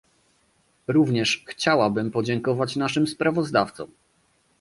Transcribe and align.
Również 0.87 1.43
chciałabym 1.47 2.11
podziękować 2.11 2.75
naszym 2.75 3.07
sprawozdawcom 3.07 3.91